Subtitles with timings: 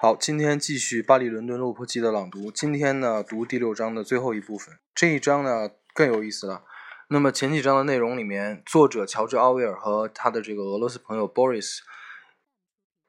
[0.00, 2.52] 好，今天继续《巴黎伦敦落魄记》的朗读。
[2.52, 4.78] 今天呢，读第六章的最后一部分。
[4.94, 6.62] 这一章呢更有意思了。
[7.08, 11.78] 那么前几章的内容里面，作者乔治·奥威尔和他的这个俄罗斯朋友 Boris，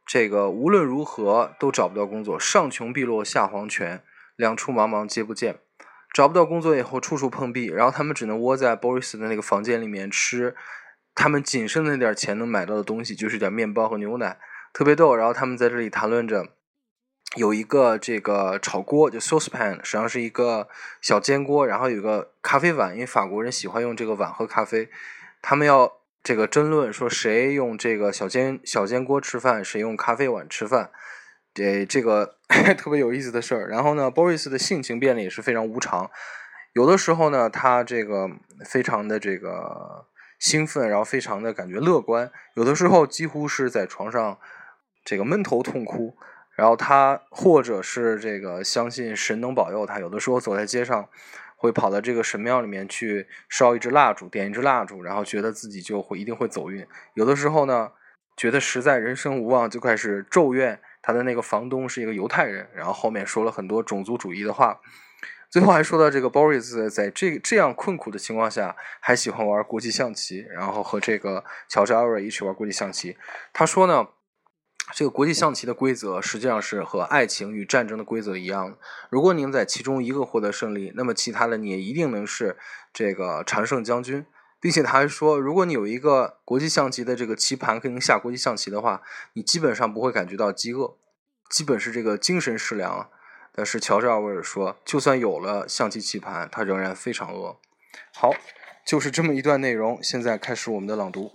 [0.07, 4.01] 这个无论如何都找不到工作，上穷碧落下黄泉，
[4.35, 5.59] 两处茫茫皆不见。
[6.11, 10.55] 找不到工作以后，处处碰壁，然后他们只能窝在 Boris 的那个房间里面吃
[11.13, 14.39] 他们仅剩的那点钱能买到的东西，就是点面包和牛奶，
[14.73, 15.15] 特别逗。
[15.15, 16.55] 然后他们在这里谈论着。
[17.35, 20.67] 有一个这个炒锅，就 saucepan，实际上是一个
[20.99, 24.89] 小煎锅，然后有个咖啡碗，因为法国人喜欢用这个碗喝咖啡。
[25.41, 30.89] 他们要这个争论说谁用这个小煎小煎锅吃饭，谁用咖啡碗吃饭，
[31.53, 32.35] 这这个
[32.75, 33.69] 特别有意思的事儿。
[33.69, 36.09] 然后呢，Boris 的性情变得也是非常无常，
[36.73, 38.27] 有的时候呢，他这个
[38.65, 40.07] 非常的这个
[40.39, 44.39] 兴奋，然后非常的感觉乐观；有的时候几乎是在床上
[45.05, 46.17] 这个闷头痛哭。
[46.59, 51.07] 然后他或者是这个相信神能保佑他，有的时候走在街上，
[51.55, 56.85] 会跑到这个神庙里面去烧一支蜡烛，点一支蜡烛，然后觉得自己就会一定会走运。
[57.13, 57.93] 有的时候呢，
[58.35, 64.81] 觉得实在人生无望，就开始咒怨他的那个房东是一个犹太人，然后后面说了很多种族主义的话。
[65.49, 73.15] 最后还说到这个 Boris 在这这样困苦的情况下，还喜欢玩国际象棋，然后和这个乔治·奥瑞一起玩国际象棋。
[73.53, 74.09] 他说呢。
[74.93, 78.77] 这个国际象棋的规则实际上是和爱情与战争的规则一样。
[79.09, 82.57] 如果您在其中一个获得胜利，那么其他的你也一定能是
[82.93, 84.25] 这个常胜将军。
[84.61, 89.01] 并且他还说，如果你有一个国际象棋的这个棋盘可以下国际象棋的话，
[89.31, 90.97] 你基本上不会感觉到饥饿，
[91.49, 93.09] 基本是这个精神食粮。
[93.55, 97.57] 但是乔治·奥威尔说，就算有了象棋棋盘，他仍然非常饿。
[98.13, 98.33] 好，
[98.85, 99.97] 就是这么一段内容。
[100.03, 101.31] 现在开始我们的朗读。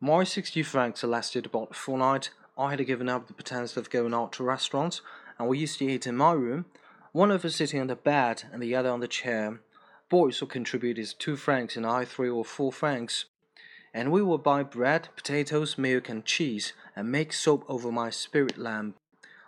[0.00, 2.28] My 60 francs lasted about a fortnight.
[2.58, 5.00] I had given up the pretense of going out to restaurants,
[5.38, 6.66] and we used to eat in my room,
[7.12, 9.60] one of us sitting on the bed and the other on the chair.
[10.10, 13.24] Boris would contribute his two francs and I three or four francs.
[13.94, 18.58] And we would buy bread, potatoes, milk, and cheese, and make soap over my spirit
[18.58, 18.96] lamp.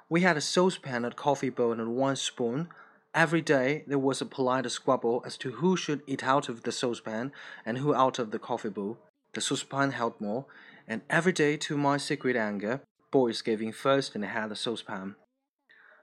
[0.08, 2.68] We had a saucepan and coffee bowl and one spoon.
[3.14, 6.72] Every day there was a polite squabble as to who should eat out of the
[6.72, 7.32] saucepan
[7.66, 8.96] and who out of the coffee bowl.
[9.34, 10.46] The saucepan held more,
[10.86, 12.80] and every day, to my secret anger,
[13.10, 15.16] Boris gave in first and had the saucepan.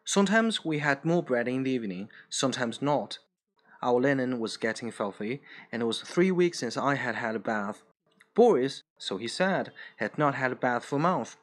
[0.03, 3.17] Sometimes we had more bread in the evening, sometimes not.
[3.81, 5.41] Our linen was getting filthy,
[5.71, 7.81] and it was three weeks since I had had a bath.
[8.35, 11.37] Boris, so he said, had not had a bath for a month.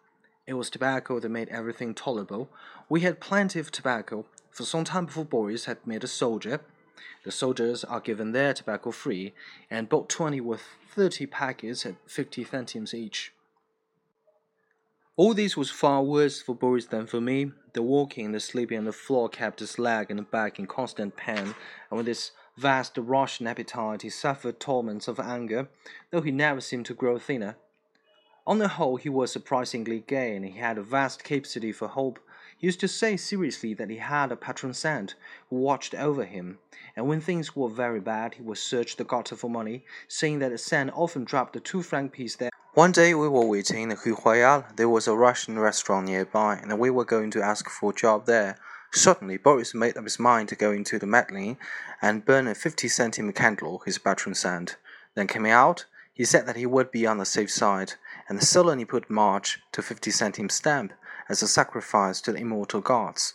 [0.47, 2.51] It was tobacco that made everything tolerable.
[2.89, 6.61] We had plenty of tobacco, for some time before Boris had made a soldier,
[7.25, 9.33] the soldiers are given their tobacco free
[9.71, 10.63] and bought 20 with
[10.95, 13.33] 30 packets at 50 centimes each.
[15.17, 17.53] All this was far worse for Boris than for me.
[17.75, 21.55] The walking, the sleeping on the floor kept his leg and back in constant pain,
[21.91, 25.69] and with this vast Russian appetite he suffered torments of anger,
[26.11, 27.57] though he never seemed to grow thinner.
[28.47, 32.19] On the whole, he was surprisingly gay, and he had a vast capacity for hope
[32.63, 35.15] used to say seriously that he had a patron saint
[35.51, 36.59] who watched over him,
[36.97, 40.53] and when things were very bad, he would search the gutter for money, saying that
[40.53, 42.51] the saint often dropped a two franc piece there.
[42.75, 44.65] One day we were waiting in the Rue Royale.
[44.77, 48.27] There was a Russian restaurant nearby, and we were going to ask for a job
[48.27, 48.57] there.
[48.93, 51.59] Suddenly, Boris made up his mind to go into the Madeleine
[52.01, 54.77] and burn a 50 centime candle, his patron saint.
[55.15, 57.95] Then coming out, he said that he would be on the safe side,
[58.29, 60.93] and suddenly put March to 50 centime stamp
[61.29, 63.35] as a sacrifice to the immortal gods.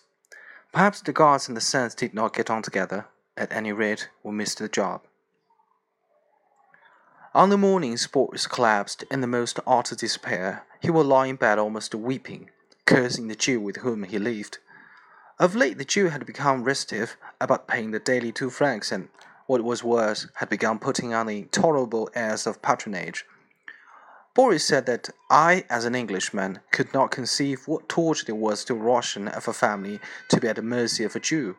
[0.71, 3.07] Perhaps the gods and the saints did not get on together.
[3.35, 5.01] At any rate, we missed the job.
[7.33, 11.59] On the morning Boris collapsed in the most utter despair, he would lie in bed
[11.59, 12.49] almost weeping,
[12.85, 14.57] cursing the Jew with whom he lived.
[15.39, 19.09] Of late, the Jew had become restive about paying the daily two francs, and
[19.47, 23.25] what was worse, had begun putting on the intolerable airs of patronage.
[24.35, 28.73] Boris said that I, as an Englishman, could not conceive what torture there was to
[28.73, 29.99] a Russian of a family
[30.29, 31.55] to be at the mercy of a Jew.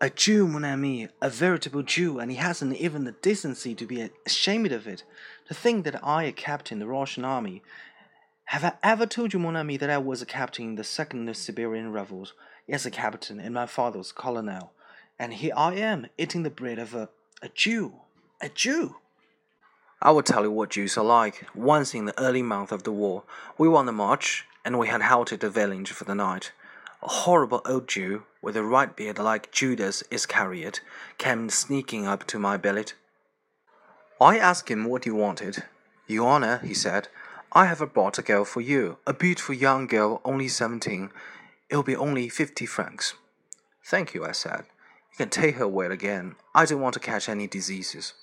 [0.00, 4.10] A Jew, mon ami, a veritable Jew, and he hasn't even the decency to be
[4.26, 5.04] ashamed of it.
[5.46, 7.62] To think that I, a captain in the Russian army,
[8.46, 11.34] have I ever told you, mon ami, that I was a captain in the second
[11.36, 12.34] Siberian Rifles?
[12.66, 14.72] Yes, a captain, and my father was colonel.
[15.18, 17.08] And here I am, eating the bread of a,
[17.42, 17.94] a Jew.
[18.40, 18.96] A Jew!
[20.02, 21.46] I will tell you what Jews are like.
[21.54, 23.22] Once in the early month of the war,
[23.56, 26.52] we were on the march, and we had halted a village for the night.
[27.02, 30.80] A horrible old Jew, with a white beard like Judas Iscariot,
[31.16, 32.94] came sneaking up to my billet.
[34.20, 35.64] I asked him what he wanted.
[36.06, 37.08] Your Honor, he said,
[37.52, 41.10] I have bought a girl for you, a beautiful young girl, only seventeen.
[41.70, 43.14] It'll be only fifty francs.
[43.86, 44.64] Thank you, I said.
[45.14, 46.34] You can take her away again.
[46.56, 48.14] I don't want to catch any diseases.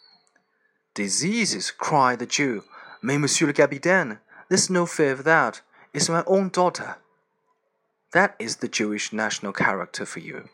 [0.94, 2.66] Diseases, cried the Jew.
[3.02, 5.62] Mais, monsieur le capitaine, there's no fear of that.
[5.94, 6.98] It's my own daughter.
[8.12, 10.50] That is the Jewish national character for you.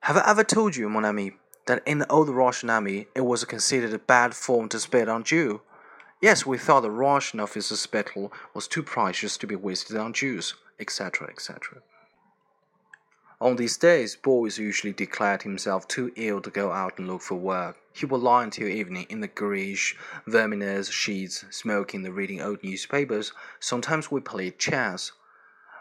[0.00, 1.32] Have I ever told you, mon ami,
[1.66, 5.24] that in the old Russian army it was considered a bad form to spit on
[5.24, 5.60] Jew?
[6.22, 10.54] Yes, we thought the Russian officer's spittle was too precious to be wasted on Jews,
[10.80, 11.82] etc., etc.
[13.40, 17.34] On these days, Boris usually declared himself too ill to go out and look for
[17.34, 17.76] work.
[17.92, 19.96] He would lie until evening in the greyish,
[20.26, 23.32] verminous sheets, smoking and reading old newspapers.
[23.58, 25.12] Sometimes we played chess.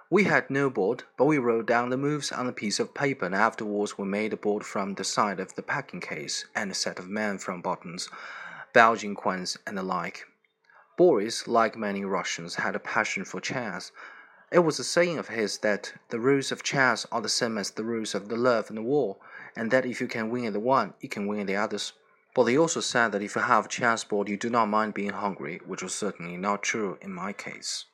[0.09, 3.25] We had no board, but we wrote down the moves on a piece of paper,
[3.25, 6.75] and afterwards we made a board from the side of the packing case, and a
[6.75, 8.09] set of men from buttons,
[8.73, 10.27] Belgian coins, and the like.
[10.97, 13.91] Boris, like many Russians, had a passion for chess.
[14.53, 17.71] It was a saying of his that the rules of chess are the same as
[17.71, 19.17] the rules of the love and the war,
[19.55, 21.93] and that if you can win at the one, you can win at the others.
[22.35, 25.09] But he also said that if you have a chessboard, you do not mind being
[25.09, 27.85] hungry, which was certainly not true in my case.